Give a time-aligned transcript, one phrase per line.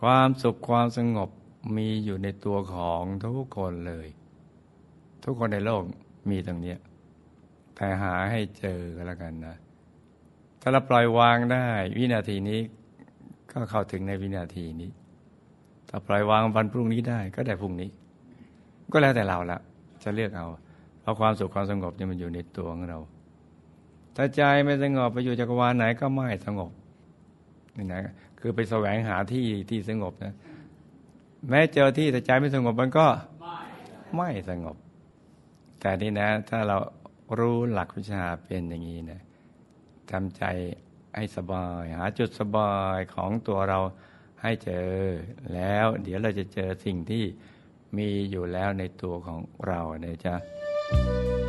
[0.00, 1.30] ความสุขความสงบ
[1.76, 4.08] มีอยู่ในตัวของทุกคนเลย
[5.24, 5.82] ทุกคนในโลก
[6.30, 6.76] มีตรงนี้
[7.74, 9.56] แต่หาให้เจอกันแล้วกันนะ
[10.60, 12.60] ถ้าเราปล่อยวางได้ วินาทีนี้
[13.52, 14.90] ก็เข้าถึงในวินาทีนี้
[15.88, 17.90] ถ้าปล่อยวางวันพรุ่งนี้ได้ก็ได้พรุ่งนี้
[18.92, 19.58] ก็แล้วแต่เราละ
[20.02, 20.46] จะเลือกเอา
[21.00, 22.98] เพราะความสุขความสงบนี่มันอยู่ในตัวของเรา
[24.16, 26.70] ถ้าใจไม่สงบไปอยู่จักรวาลไหนก็ไม่สงบ
[27.80, 28.04] นี่นะ
[28.40, 30.34] คือไปแสวงหาที่ที่สงบนะ
[31.48, 33.06] แม้เจอที่แต่ใจไม่สงบมันก็
[34.16, 34.76] ไม่สงบ
[35.80, 36.78] แต่นี่นะ ถ้าเรา
[37.38, 39.20] รู้หลักวิชาเป็นอย่างนี้นะ
[40.10, 40.44] ทำใจ
[41.16, 43.78] ให้สบาย หาจุดสบายของตัวเรา
[44.42, 44.88] ให้เจอ
[45.54, 47.24] แล้ว เดี๋ยวเราจะเจอสิ่งที่
[47.96, 51.39] มีอยู่แล้วในตัวของเราเนี่ยจ้ะ